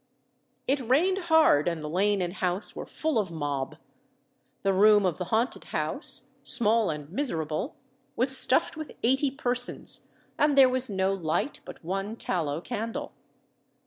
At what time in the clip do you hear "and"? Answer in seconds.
1.67-1.83, 2.23-2.33, 6.89-7.07, 10.39-10.57